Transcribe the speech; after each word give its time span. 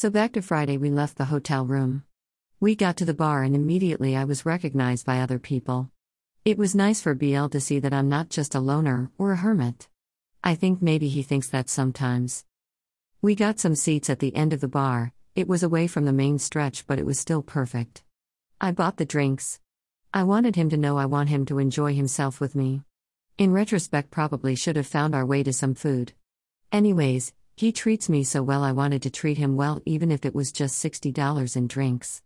So 0.00 0.08
back 0.08 0.32
to 0.32 0.40
Friday, 0.40 0.78
we 0.78 0.88
left 0.88 1.18
the 1.18 1.26
hotel 1.26 1.66
room. 1.66 2.04
We 2.58 2.74
got 2.74 2.96
to 2.96 3.04
the 3.04 3.12
bar, 3.12 3.42
and 3.42 3.54
immediately 3.54 4.16
I 4.16 4.24
was 4.24 4.46
recognized 4.46 5.04
by 5.04 5.20
other 5.20 5.38
people. 5.38 5.90
It 6.42 6.56
was 6.56 6.74
nice 6.74 7.02
for 7.02 7.14
BL 7.14 7.48
to 7.48 7.60
see 7.60 7.78
that 7.80 7.92
I'm 7.92 8.08
not 8.08 8.30
just 8.30 8.54
a 8.54 8.60
loner 8.60 9.10
or 9.18 9.32
a 9.32 9.36
hermit. 9.36 9.90
I 10.42 10.54
think 10.54 10.80
maybe 10.80 11.08
he 11.08 11.22
thinks 11.22 11.48
that 11.48 11.68
sometimes. 11.68 12.46
We 13.20 13.34
got 13.34 13.58
some 13.58 13.74
seats 13.74 14.08
at 14.08 14.20
the 14.20 14.34
end 14.34 14.54
of 14.54 14.62
the 14.62 14.68
bar, 14.68 15.12
it 15.34 15.46
was 15.46 15.62
away 15.62 15.86
from 15.86 16.06
the 16.06 16.14
main 16.14 16.38
stretch, 16.38 16.86
but 16.86 16.98
it 16.98 17.04
was 17.04 17.18
still 17.18 17.42
perfect. 17.42 18.02
I 18.58 18.72
bought 18.72 18.96
the 18.96 19.04
drinks. 19.04 19.60
I 20.14 20.22
wanted 20.22 20.56
him 20.56 20.70
to 20.70 20.78
know 20.78 20.96
I 20.96 21.04
want 21.04 21.28
him 21.28 21.44
to 21.44 21.58
enjoy 21.58 21.92
himself 21.92 22.40
with 22.40 22.54
me. 22.54 22.84
In 23.36 23.52
retrospect, 23.52 24.10
probably 24.10 24.54
should 24.54 24.76
have 24.76 24.86
found 24.86 25.14
our 25.14 25.26
way 25.26 25.42
to 25.42 25.52
some 25.52 25.74
food. 25.74 26.14
Anyways, 26.72 27.34
he 27.60 27.72
treats 27.72 28.08
me 28.08 28.24
so 28.24 28.42
well, 28.42 28.64
I 28.64 28.72
wanted 28.72 29.02
to 29.02 29.10
treat 29.10 29.36
him 29.36 29.54
well, 29.54 29.82
even 29.84 30.10
if 30.10 30.24
it 30.24 30.34
was 30.34 30.50
just 30.50 30.82
$60 30.82 31.56
in 31.56 31.66
drinks. 31.66 32.22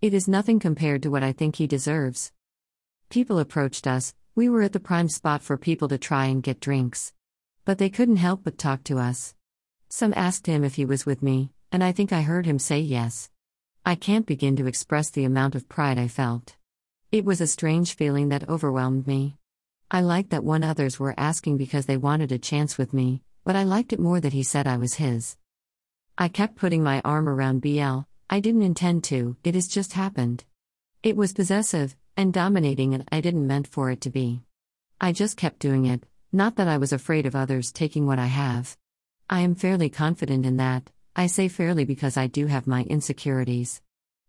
It 0.00 0.14
is 0.14 0.28
nothing 0.28 0.60
compared 0.60 1.02
to 1.02 1.10
what 1.10 1.24
I 1.24 1.32
think 1.32 1.56
he 1.56 1.66
deserves. 1.66 2.30
People 3.10 3.40
approached 3.40 3.88
us, 3.88 4.14
we 4.36 4.48
were 4.48 4.62
at 4.62 4.72
the 4.72 4.78
prime 4.78 5.08
spot 5.08 5.42
for 5.42 5.56
people 5.56 5.88
to 5.88 5.98
try 5.98 6.26
and 6.26 6.40
get 6.40 6.60
drinks. 6.60 7.12
But 7.64 7.78
they 7.78 7.90
couldn't 7.90 8.18
help 8.18 8.44
but 8.44 8.58
talk 8.58 8.84
to 8.84 9.00
us. 9.00 9.34
Some 9.88 10.14
asked 10.14 10.46
him 10.46 10.62
if 10.62 10.76
he 10.76 10.84
was 10.84 11.04
with 11.04 11.20
me, 11.20 11.50
and 11.72 11.82
I 11.82 11.90
think 11.90 12.12
I 12.12 12.22
heard 12.22 12.46
him 12.46 12.60
say 12.60 12.78
yes. 12.78 13.28
I 13.84 13.96
can't 13.96 14.24
begin 14.24 14.54
to 14.54 14.68
express 14.68 15.10
the 15.10 15.24
amount 15.24 15.56
of 15.56 15.68
pride 15.68 15.98
I 15.98 16.06
felt. 16.06 16.54
It 17.10 17.24
was 17.24 17.40
a 17.40 17.48
strange 17.48 17.96
feeling 17.96 18.28
that 18.28 18.48
overwhelmed 18.48 19.08
me. 19.08 19.36
I 19.90 20.00
liked 20.02 20.30
that 20.30 20.44
one 20.44 20.62
others 20.62 21.00
were 21.00 21.18
asking 21.18 21.56
because 21.56 21.86
they 21.86 21.96
wanted 21.96 22.30
a 22.30 22.38
chance 22.38 22.78
with 22.78 22.94
me, 22.94 23.24
but 23.46 23.54
I 23.54 23.62
liked 23.62 23.92
it 23.92 24.00
more 24.00 24.20
that 24.20 24.32
he 24.32 24.42
said 24.42 24.66
I 24.66 24.76
was 24.76 24.94
his. 24.94 25.36
I 26.18 26.26
kept 26.26 26.56
putting 26.56 26.82
my 26.82 27.00
arm 27.04 27.28
around 27.28 27.62
BL, 27.62 28.00
I 28.28 28.40
didn't 28.40 28.62
intend 28.62 29.04
to, 29.04 29.36
it 29.44 29.54
has 29.54 29.68
just 29.68 29.92
happened. 29.92 30.42
It 31.04 31.16
was 31.16 31.32
possessive 31.32 31.94
and 32.16 32.32
dominating, 32.32 32.92
and 32.92 33.08
I 33.12 33.20
didn't 33.20 33.46
meant 33.46 33.68
for 33.68 33.88
it 33.92 34.00
to 34.00 34.10
be. 34.10 34.42
I 35.00 35.12
just 35.12 35.36
kept 35.36 35.60
doing 35.60 35.86
it, 35.86 36.02
not 36.32 36.56
that 36.56 36.66
I 36.66 36.78
was 36.78 36.92
afraid 36.92 37.24
of 37.24 37.36
others 37.36 37.70
taking 37.70 38.04
what 38.04 38.18
I 38.18 38.26
have. 38.26 38.76
I 39.30 39.42
am 39.42 39.54
fairly 39.54 39.90
confident 39.90 40.44
in 40.44 40.56
that, 40.56 40.90
I 41.14 41.28
say 41.28 41.46
fairly 41.46 41.84
because 41.84 42.16
I 42.16 42.26
do 42.26 42.46
have 42.46 42.66
my 42.66 42.82
insecurities. 42.82 43.80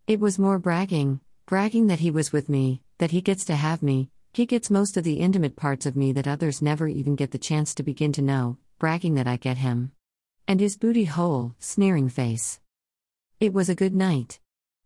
It 0.05 0.19
was 0.19 0.37
more 0.37 0.59
bragging, 0.59 1.21
bragging 1.47 1.87
that 1.87 2.01
he 2.01 2.11
was 2.11 2.31
with 2.31 2.49
me, 2.49 2.83
that 2.99 3.11
he 3.11 3.21
gets 3.21 3.45
to 3.45 3.55
have 3.55 3.81
me, 3.81 4.11
he 4.31 4.45
gets 4.45 4.69
most 4.69 4.95
of 4.95 5.03
the 5.03 5.21
intimate 5.21 5.55
parts 5.55 5.87
of 5.87 5.95
me 5.95 6.11
that 6.11 6.27
others 6.27 6.61
never 6.61 6.87
even 6.87 7.15
get 7.15 7.31
the 7.31 7.39
chance 7.39 7.73
to 7.73 7.81
begin 7.81 8.11
to 8.11 8.21
know, 8.21 8.57
bragging 8.79 9.15
that 9.15 9.27
I 9.27 9.37
get 9.37 9.57
him. 9.57 9.91
And 10.47 10.59
his 10.59 10.77
booty 10.77 11.05
hole, 11.05 11.55
sneering 11.59 12.09
face. 12.09 12.59
It 13.39 13.53
was 13.53 13.69
a 13.69 13.75
good 13.75 13.95
night. 13.95 14.39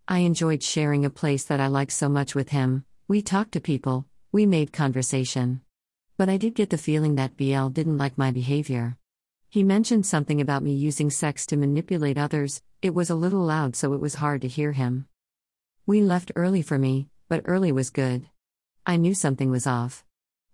I 0.07 0.19
enjoyed 0.19 0.63
sharing 0.63 1.05
a 1.05 1.09
place 1.09 1.43
that 1.45 1.59
I 1.59 1.67
liked 1.67 1.91
so 1.91 2.09
much 2.09 2.33
with 2.33 2.49
him, 2.49 2.85
we 3.07 3.21
talked 3.21 3.51
to 3.53 3.59
people, 3.59 4.05
we 4.31 4.45
made 4.45 4.71
conversation. 4.71 5.61
But 6.17 6.29
I 6.29 6.37
did 6.37 6.55
get 6.55 6.69
the 6.69 6.77
feeling 6.77 7.15
that 7.15 7.37
BL 7.37 7.67
didn't 7.67 7.97
like 7.97 8.17
my 8.17 8.31
behavior. 8.31 8.97
He 9.49 9.63
mentioned 9.63 10.05
something 10.05 10.39
about 10.39 10.63
me 10.63 10.73
using 10.73 11.09
sex 11.09 11.45
to 11.47 11.57
manipulate 11.57 12.17
others, 12.17 12.61
it 12.81 12.93
was 12.93 13.09
a 13.09 13.15
little 13.15 13.41
loud 13.41 13.75
so 13.75 13.93
it 13.93 13.99
was 13.99 14.15
hard 14.15 14.41
to 14.41 14.47
hear 14.47 14.71
him. 14.71 15.07
We 15.85 16.01
left 16.01 16.31
early 16.35 16.61
for 16.61 16.77
me, 16.77 17.09
but 17.27 17.43
early 17.45 17.71
was 17.71 17.89
good. 17.89 18.27
I 18.85 18.95
knew 18.95 19.13
something 19.13 19.51
was 19.51 19.67
off. 19.67 20.05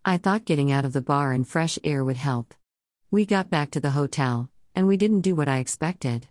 I 0.04 0.18
thought 0.18 0.46
getting 0.46 0.72
out 0.72 0.86
of 0.86 0.94
the 0.94 1.02
bar 1.02 1.32
and 1.32 1.48
fresh 1.48 1.78
air 1.84 2.04
would 2.04 2.18
help. 2.18 2.54
We 3.10 3.26
got 3.26 3.50
back 3.50 3.72
to 3.72 3.80
the 3.80 3.92
hotel, 3.92 4.50
and 4.76 4.86
we 4.86 4.98
didn't 4.98 5.22
do 5.22 5.34
what 5.34 5.48
I 5.48 5.60
expected. 5.60 6.28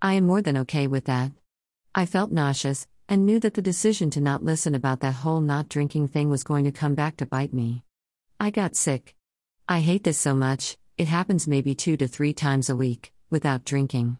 I 0.00 0.14
am 0.14 0.24
more 0.24 0.40
than 0.40 0.56
okay 0.56 0.86
with 0.86 1.04
that. 1.04 1.32
I 1.94 2.06
felt 2.06 2.32
nauseous, 2.32 2.86
and 3.10 3.26
knew 3.26 3.38
that 3.40 3.52
the 3.52 3.60
decision 3.60 4.08
to 4.08 4.22
not 4.22 4.42
listen 4.42 4.74
about 4.74 5.00
that 5.00 5.16
whole 5.16 5.42
not 5.42 5.68
drinking 5.68 6.08
thing 6.08 6.30
was 6.30 6.42
going 6.42 6.64
to 6.64 6.72
come 6.72 6.94
back 6.94 7.18
to 7.18 7.26
bite 7.26 7.52
me. 7.52 7.82
I 8.40 8.48
got 8.48 8.74
sick. 8.74 9.14
I 9.68 9.80
hate 9.80 10.02
this 10.02 10.16
so 10.16 10.34
much, 10.34 10.78
it 10.96 11.08
happens 11.08 11.46
maybe 11.46 11.74
two 11.74 11.98
to 11.98 12.08
three 12.08 12.32
times 12.32 12.70
a 12.70 12.76
week, 12.76 13.12
without 13.28 13.66
drinking. 13.66 14.16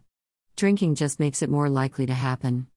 Drinking 0.55 0.93
just 0.93 1.19
makes 1.19 1.41
it 1.41 1.49
more 1.49 1.69
likely 1.69 2.05
to 2.05 2.13
happen. 2.13 2.67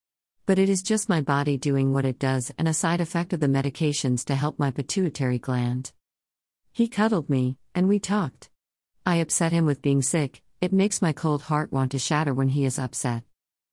But 0.46 0.58
it 0.58 0.70
is 0.70 0.82
just 0.82 1.10
my 1.10 1.20
body 1.20 1.58
doing 1.58 1.92
what 1.92 2.06
it 2.06 2.18
does 2.18 2.50
and 2.56 2.66
a 2.66 2.72
side 2.72 3.02
effect 3.02 3.34
of 3.34 3.40
the 3.40 3.46
medications 3.46 4.24
to 4.24 4.34
help 4.34 4.58
my 4.58 4.70
pituitary 4.70 5.38
gland. 5.38 5.92
He 6.72 6.88
cuddled 6.88 7.28
me, 7.28 7.58
and 7.74 7.88
we 7.88 7.98
talked. 7.98 8.48
I 9.08 9.14
upset 9.16 9.52
him 9.52 9.64
with 9.64 9.80
being 9.80 10.02
sick, 10.02 10.42
it 10.60 10.70
makes 10.70 11.00
my 11.00 11.14
cold 11.14 11.40
heart 11.44 11.72
want 11.72 11.92
to 11.92 11.98
shatter 11.98 12.34
when 12.34 12.48
he 12.48 12.66
is 12.66 12.78
upset. 12.78 13.22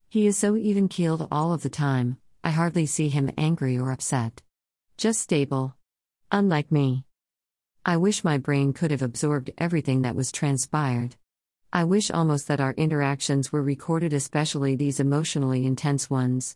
He 0.08 0.26
is 0.26 0.38
so 0.38 0.56
even 0.56 0.88
keeled 0.88 1.28
all 1.30 1.52
of 1.52 1.62
the 1.62 1.68
time, 1.68 2.16
I 2.42 2.48
hardly 2.48 2.86
see 2.86 3.10
him 3.10 3.30
angry 3.36 3.76
or 3.76 3.92
upset. 3.92 4.40
Just 4.96 5.20
stable. 5.20 5.76
Unlike 6.32 6.72
me. 6.72 7.04
I 7.84 7.98
wish 7.98 8.24
my 8.24 8.38
brain 8.38 8.72
could 8.72 8.90
have 8.90 9.02
absorbed 9.02 9.50
everything 9.58 10.00
that 10.00 10.16
was 10.16 10.32
transpired. 10.32 11.16
I 11.70 11.84
wish 11.84 12.10
almost 12.10 12.48
that 12.48 12.62
our 12.62 12.72
interactions 12.72 13.52
were 13.52 13.62
recorded, 13.62 14.14
especially 14.14 14.74
these 14.74 15.00
emotionally 15.00 15.66
intense 15.66 16.08
ones. 16.08 16.54